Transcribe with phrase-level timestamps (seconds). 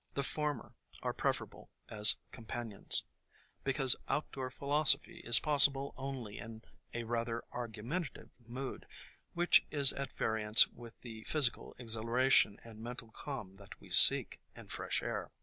[0.15, 0.73] The former
[1.03, 3.03] are preferable as companions,
[3.63, 8.87] because outdoor philosophy is possible only in a rather argu mentative mood,
[9.35, 14.69] which is at variance with the physical exhilaration and mental calm that we seek in
[14.69, 15.29] fresh air.